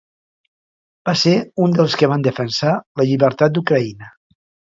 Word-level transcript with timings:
Va 1.09 1.13
ser 1.23 1.33
un 1.65 1.75
dels 1.75 1.97
que 2.01 2.09
van 2.13 2.25
defensar 2.29 2.73
la 3.01 3.07
llibertat 3.11 3.57
d’Ucraïna. 3.59 4.09